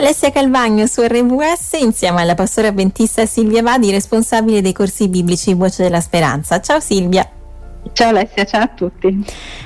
[0.00, 5.82] Alessia Calvagno su RWS insieme alla pastora avventista Silvia Vadi, responsabile dei corsi biblici Voce
[5.82, 6.58] della Speranza.
[6.62, 7.28] Ciao Silvia.
[7.92, 9.22] Ciao Alessia, ciao a tutti.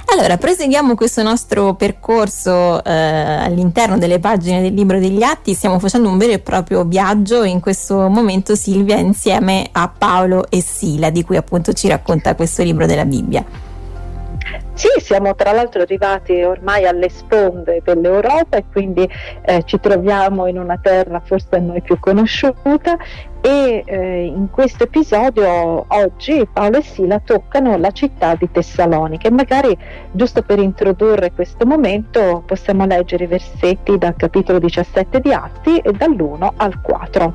[0.07, 6.09] Allora, proseguiamo questo nostro percorso eh, all'interno delle pagine del libro degli atti, stiamo facendo
[6.09, 11.23] un vero e proprio viaggio in questo momento Silvia insieme a Paolo e Sila, di
[11.23, 13.73] cui appunto ci racconta questo libro della Bibbia.
[14.75, 19.09] Sì, siamo tra l'altro arrivati ormai alle sponde dell'Europa e quindi
[19.43, 22.97] eh, ci troviamo in una terra forse a noi più conosciuta
[23.47, 29.31] e eh, in questo episodio oggi Paolo e Sila toccano la città di Tessalonica e
[29.31, 29.77] magari
[30.13, 35.93] giusto per introdurre questo momento possiamo leggere i versetti dal capitolo 17 di Atti e
[35.93, 37.35] dall'1 al 4.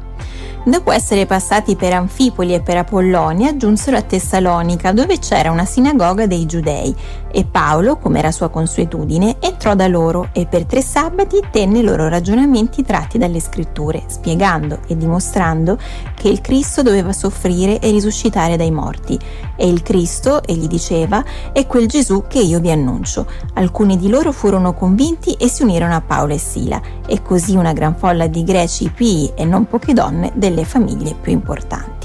[0.64, 6.28] Dopo essere passati per Anfipoli e per Apollonia, giunsero a Tessalonica, dove c'era una sinagoga
[6.28, 6.94] dei Giudei,
[7.32, 11.84] e Paolo, come era sua consuetudine, entrò da loro e per tre sabati tenne i
[11.84, 15.78] loro ragionamenti tratti dalle scritture, spiegando e dimostrando
[16.16, 19.18] che il Cristo doveva soffrire e risuscitare dai morti.
[19.56, 23.26] E il Cristo, egli diceva, è quel Gesù che io vi annuncio.
[23.54, 27.74] Alcuni di loro furono convinti e si unirono a Paolo e Sila, e così una
[27.74, 32.00] gran folla di greci pii e non poche donne delle famiglie più importanti.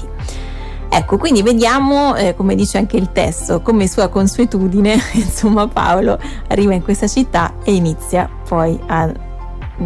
[0.87, 6.73] Ecco, quindi vediamo, eh, come dice anche il testo, come sua consuetudine, insomma Paolo arriva
[6.73, 9.11] in questa città e inizia poi a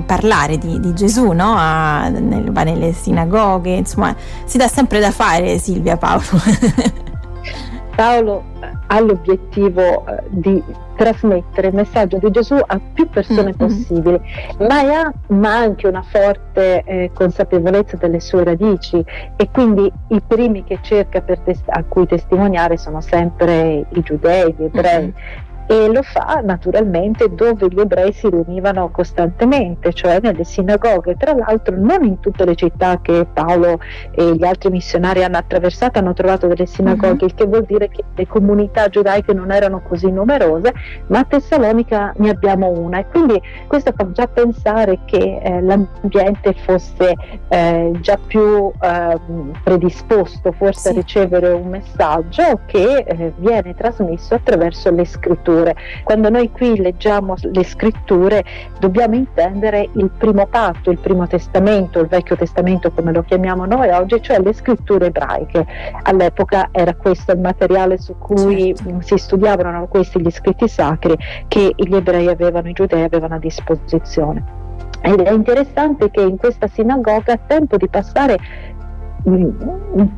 [0.06, 1.54] parlare di, di Gesù, no?
[1.56, 6.24] A, nel, va nelle sinagoghe, insomma si dà sempre da fare Silvia Paolo.
[7.96, 8.44] Paolo
[8.88, 10.64] ha l'obiettivo eh, di
[10.96, 13.58] trasmettere il messaggio di Gesù a più persone mm-hmm.
[13.58, 14.22] possibili,
[14.60, 19.04] ma ha ma anche una forte eh, consapevolezza delle sue radici
[19.36, 24.64] e quindi i primi che cerca test- a cui testimoniare sono sempre i giudei, gli
[24.64, 25.02] ebrei.
[25.02, 31.16] Mm-hmm e lo fa naturalmente dove gli ebrei si riunivano costantemente, cioè nelle sinagoghe.
[31.16, 36.00] Tra l'altro non in tutte le città che Paolo e gli altri missionari hanno attraversato
[36.00, 37.26] hanno trovato delle sinagoghe, uh-huh.
[37.26, 40.74] il che vuol dire che le comunità giudaiche non erano così numerose,
[41.08, 46.56] ma a Tessalonica ne abbiamo una e quindi questo fa già pensare che eh, l'ambiente
[46.66, 47.16] fosse
[47.48, 49.20] eh, già più eh,
[49.64, 50.88] predisposto forse sì.
[50.88, 55.76] a ricevere un messaggio che eh, viene trasmesso attraverso le scritture scritture.
[56.04, 58.44] Quando noi qui leggiamo le scritture
[58.80, 63.90] dobbiamo intendere il primo patto, il primo testamento, il vecchio testamento come lo chiamiamo noi
[63.90, 65.66] oggi, cioè le scritture ebraiche.
[66.04, 69.02] All'epoca era questo il materiale su cui certo.
[69.02, 71.16] si studiavano questi gli scritti sacri
[71.48, 74.58] che gli ebrei avevano, i giudei avevano a disposizione.
[75.02, 78.38] Ed è interessante che in questa sinagoga, a tempo di passare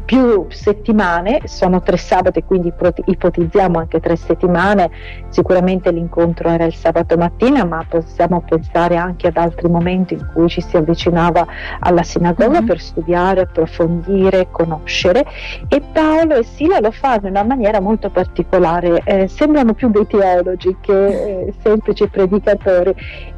[0.05, 2.71] più settimane, sono tre sabati, quindi
[3.05, 4.89] ipotizziamo anche tre settimane,
[5.29, 10.47] sicuramente l'incontro era il sabato mattina, ma possiamo pensare anche ad altri momenti in cui
[10.49, 11.45] ci si avvicinava
[11.79, 12.65] alla sinagoga mm-hmm.
[12.65, 15.25] per studiare, approfondire, conoscere.
[15.67, 20.05] E Paolo e Sila lo fanno in una maniera molto particolare, eh, sembrano più dei
[20.05, 22.95] teologi che eh, semplici predicatori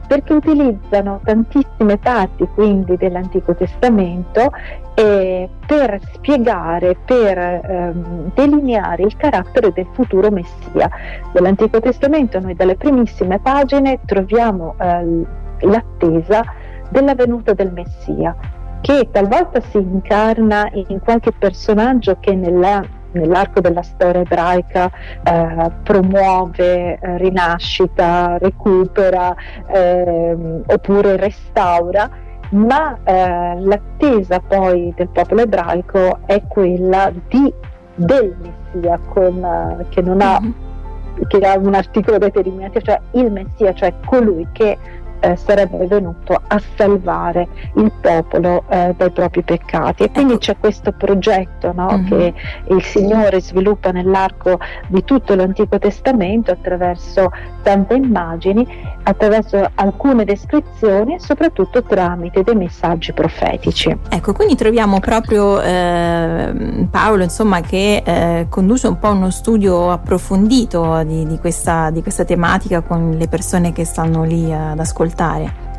[0.07, 4.51] perché utilizzano tantissime parti quindi dell'Antico Testamento
[4.95, 10.89] eh, per spiegare, per ehm, delineare il carattere del futuro Messia.
[11.33, 15.25] Nell'Antico Testamento noi dalle primissime pagine troviamo eh,
[15.61, 16.43] l'attesa
[16.89, 18.35] della venuta del Messia,
[18.81, 22.83] che talvolta si incarna in qualche personaggio che nella
[23.13, 24.91] nell'arco della storia ebraica
[25.23, 29.35] eh, promuove eh, rinascita, recupera
[29.67, 32.09] eh, oppure restaura,
[32.51, 37.51] ma eh, l'attesa poi del popolo ebraico è quella di,
[37.95, 41.23] del Messia con, eh, che non ha, mm-hmm.
[41.27, 44.77] che ha un articolo determinativo, cioè il Messia, cioè colui che
[45.23, 50.03] eh, sarebbe venuto a salvare il popolo eh, dai propri peccati.
[50.03, 50.41] E quindi ecco.
[50.41, 52.05] c'è questo progetto no, mm-hmm.
[52.07, 52.33] che
[52.67, 57.31] il Signore sviluppa nell'arco di tutto l'Antico Testamento attraverso
[57.61, 58.67] tante immagini,
[59.03, 63.97] attraverso alcune descrizioni e soprattutto tramite dei messaggi profetici.
[64.09, 71.01] Ecco, quindi troviamo proprio eh, Paolo insomma, che eh, conduce un po' uno studio approfondito
[71.05, 75.71] di, di, questa, di questa tematica con le persone che stanno lì ad ascoltare ascoltare.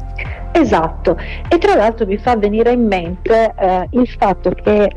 [0.52, 4.88] Esatto, e tra l'altro mi fa venire in mente eh, il fatto che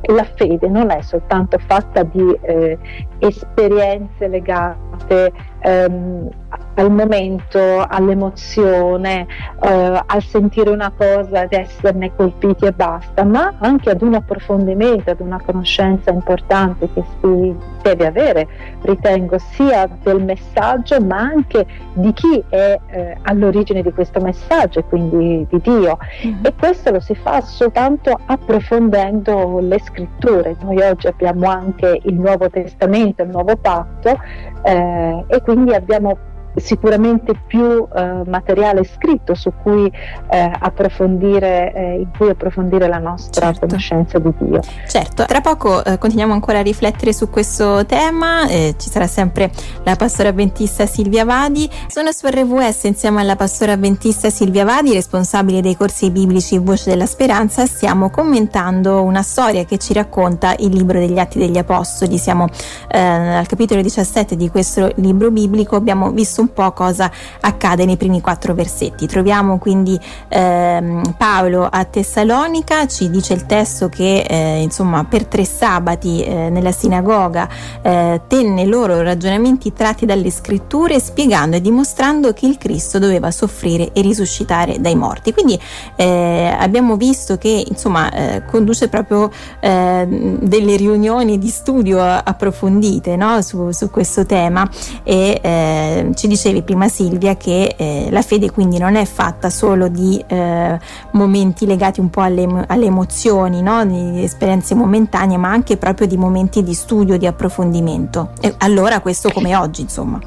[0.00, 2.78] la fede non è soltanto fatta di eh,
[3.18, 6.28] esperienze legate ehm,
[6.74, 9.26] al momento, all'emozione,
[9.60, 15.10] eh, al sentire una cosa, ad esserne colpiti e basta, ma anche ad un approfondimento,
[15.10, 18.46] ad una conoscenza importante che si deve avere,
[18.82, 25.46] ritengo, sia del messaggio ma anche di chi è eh, all'origine di questo messaggio, quindi
[25.48, 25.98] di Dio.
[26.24, 26.44] Mm-hmm.
[26.44, 30.56] E questo lo si fa soltanto approfondendo le scritture.
[30.60, 34.16] Noi oggi abbiamo anche il Nuovo Testamento, il Nuovo Patto
[34.62, 36.18] eh, e quindi abbiamo
[36.60, 39.90] sicuramente più eh, materiale scritto su cui
[40.30, 43.66] eh, approfondire, eh, in cui approfondire la nostra certo.
[43.66, 44.60] conoscenza di Dio.
[44.86, 49.50] Certo, tra poco eh, continuiamo ancora a riflettere su questo tema, eh, ci sarà sempre
[49.84, 51.68] la pastora avventista Silvia Vadi.
[51.86, 57.06] Sono su RVS insieme alla pastora avventista Silvia Vadi, responsabile dei corsi biblici Voce della
[57.06, 62.18] Speranza, stiamo commentando una storia che ci racconta il libro degli Atti degli Apostoli.
[62.18, 62.46] Siamo
[62.88, 67.10] eh, al capitolo 17 di questo libro biblico, abbiamo visto un un po' cosa
[67.40, 69.06] accade nei primi quattro versetti.
[69.06, 69.98] Troviamo quindi
[70.28, 76.48] ehm, Paolo a Tessalonica, ci dice il testo che eh, insomma per tre sabati eh,
[76.48, 77.48] nella sinagoga
[77.82, 83.92] eh, tenne loro ragionamenti tratti dalle scritture spiegando e dimostrando che il Cristo doveva soffrire
[83.92, 85.32] e risuscitare dai morti.
[85.32, 85.58] Quindi
[85.96, 89.30] eh, abbiamo visto che insomma eh, conduce proprio
[89.60, 90.06] eh,
[90.40, 93.42] delle riunioni di studio approfondite no?
[93.42, 94.68] su, su, questo tema
[95.02, 100.22] e ci dicevi prima Silvia che eh, la fede quindi non è fatta solo di
[100.26, 100.78] eh,
[101.12, 103.84] momenti legati un po' alle, alle emozioni, no?
[103.84, 108.30] di esperienze momentanee, ma anche proprio di momenti di studio, di approfondimento.
[108.40, 110.20] E allora questo come oggi, insomma.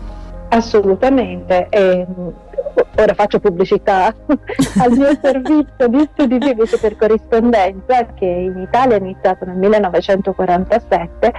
[0.49, 1.67] Assolutamente.
[1.69, 2.05] E
[2.97, 4.13] ora faccio pubblicità
[4.79, 11.33] al mio servizio di studi biblici per corrispondenza che in Italia è iniziato nel 1947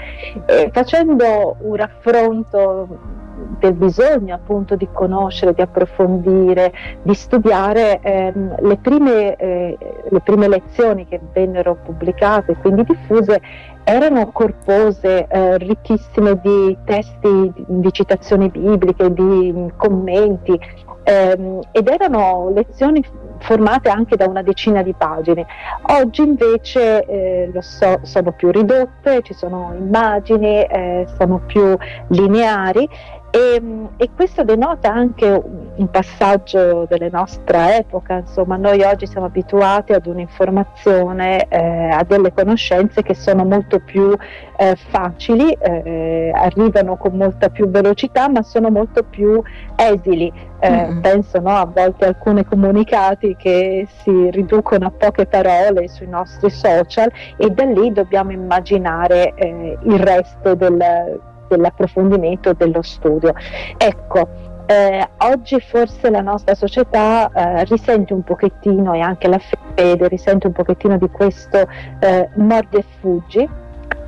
[0.47, 3.21] eh, facendo un raffronto
[3.59, 6.73] del bisogno appunto di conoscere, di approfondire,
[7.03, 9.79] di studiare ehm, le, prime, eh,
[10.09, 13.41] le prime lezioni che vennero pubblicate e quindi diffuse
[13.85, 20.59] erano corpose, eh, ricchissime di testi, di, citazioni bibliche, di mh, commenti
[21.05, 23.05] ehm, ed erano lezioni
[23.41, 25.47] formate anche da una decina di pagine.
[25.89, 31.77] Oggi invece eh, so, sono più ridotte, ci sono immagini, eh, sono più
[32.09, 32.89] lineari
[33.35, 35.43] e, ehm, e, questo denota anche
[35.75, 42.33] un passaggio della nostra epoca, insomma noi oggi siamo abituati ad un'informazione, eh, a delle
[42.35, 44.15] conoscenze che sono molto più
[44.57, 49.43] eh, facili, eh, arrivano con molta più velocità ma sono molto più
[49.77, 50.33] esili.
[50.65, 51.01] Mm.
[51.01, 56.51] Penso no, a volte a alcuni comunicati che si riducono a poche parole sui nostri
[56.51, 61.21] social e da lì dobbiamo immaginare eh, il resto del
[61.53, 63.35] dell'approfondimento dello studio.
[63.77, 64.29] Ecco,
[64.67, 69.39] eh, oggi forse la nostra società eh, risente un pochettino e anche la
[69.75, 71.67] fede risente un pochettino di questo
[72.01, 73.49] eh, mordi e fuggi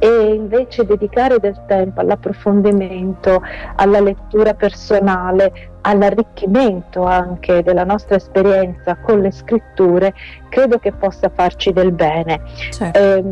[0.05, 3.41] e invece dedicare del tempo all'approfondimento,
[3.77, 10.13] alla lettura personale, all'arricchimento anche della nostra esperienza con le scritture,
[10.51, 12.43] credo che possa farci del bene.
[12.71, 12.99] Certo.
[12.99, 13.25] Eh,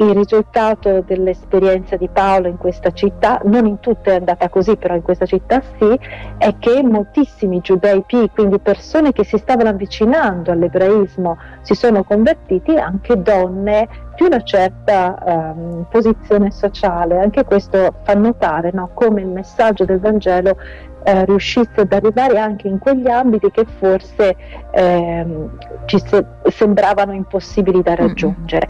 [0.00, 4.94] il risultato dell'esperienza di Paolo in questa città, non in tutte è andata così, però
[4.94, 5.98] in questa città sì,
[6.38, 12.76] è che moltissimi giudei pii, quindi persone che si stavano avvicinando all'ebraismo, si sono convertiti,
[12.76, 17.18] anche donne di una certa um, posizione sociale.
[17.18, 20.56] Anche questo fa notare no, come il messaggio del Vangelo
[21.04, 24.36] eh, riuscisse ad arrivare anche in quegli ambiti che forse
[24.72, 25.56] ehm,
[25.86, 28.66] ci se- sembravano impossibili da raggiungere.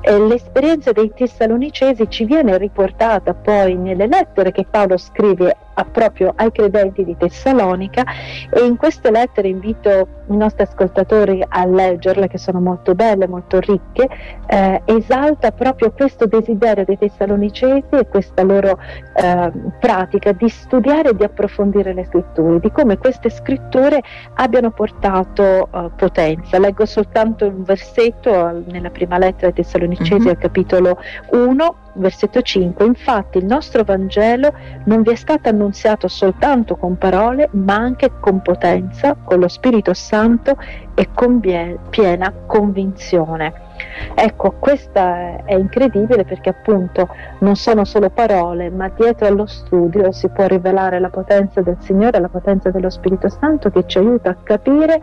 [0.00, 6.32] Eh, l'esperienza dei tessalonicesi ci viene riportata poi nelle lettere che Paolo scrive a, proprio
[6.36, 8.04] ai credenti di Tessalonica
[8.50, 13.58] e in queste lettere invito i nostri ascoltatori a leggerle che sono molto belle, molto
[13.60, 14.08] ricche,
[14.46, 18.78] eh, esalta proprio questo desiderio dei tessalonicesi e questa loro
[19.14, 24.00] eh, pratica di studiare e di approfondire le scritture, di come queste scritture
[24.34, 26.58] abbiano portato eh, potenza.
[26.58, 30.28] Leggo soltanto un versetto nella prima lettera ai tessalonicesi mm-hmm.
[30.28, 30.98] al capitolo
[31.30, 34.52] 1 versetto 5, infatti il nostro Vangelo
[34.84, 39.94] non vi è stato annunziato soltanto con parole, ma anche con potenza, con lo Spirito
[39.94, 40.56] Santo
[40.94, 43.65] e con piena convinzione.
[44.14, 47.08] Ecco, questa è incredibile perché appunto
[47.40, 52.20] non sono solo parole, ma dietro allo studio si può rivelare la potenza del Signore,
[52.20, 55.02] la potenza dello Spirito Santo che ci aiuta a capire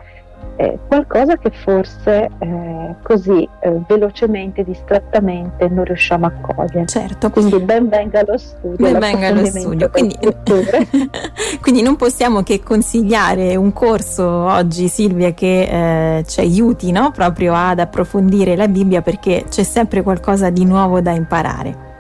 [0.56, 6.86] eh, qualcosa che forse eh, così eh, velocemente, distrattamente non riusciamo a cogliere.
[6.86, 7.30] Certo.
[7.30, 8.78] Quindi ben venga lo studio.
[8.78, 9.90] Ben venga lo studio.
[9.90, 10.18] Quindi,
[11.62, 17.12] quindi, non possiamo che consigliare un corso oggi, Silvia, che eh, ci aiuti no?
[17.12, 21.92] proprio ad approfondire la Bibbia perché c'è sempre qualcosa di nuovo da imparare.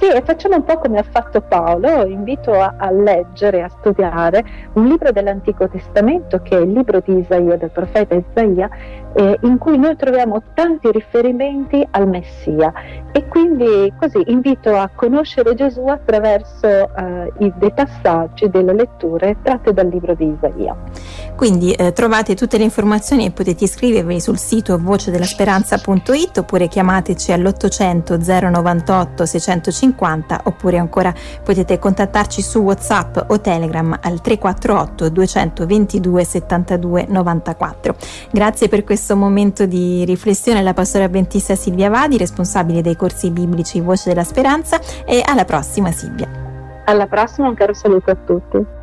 [0.00, 4.42] Sì, e facciamo un po' come ha fatto Paolo, invito a, a, leggere, a studiare
[4.72, 8.70] un libro dell'Antico Testamento che è il libro di Isaia, del profeta Isaia,
[9.12, 12.72] eh, in cui noi troviamo tanti riferimenti al Messia
[13.12, 19.74] e quindi così invito a conoscere Gesù attraverso eh, i, dei passaggi, delle letture tratte
[19.74, 20.74] dal libro di Isaia.
[21.40, 28.50] Quindi eh, trovate tutte le informazioni e potete iscrivervi sul sito vocedellasperanza.it oppure chiamateci all'800
[28.50, 37.06] 098 650 50 oppure ancora potete contattarci su WhatsApp o Telegram al 348 222 72
[37.08, 37.96] 94.
[38.30, 43.80] Grazie per questo momento di riflessione alla pastora avventista Silvia Vadi, responsabile dei corsi biblici
[43.80, 46.28] Voce della Speranza e alla prossima Silvia.
[46.84, 48.78] Alla prossima, un caro saluto a tutti.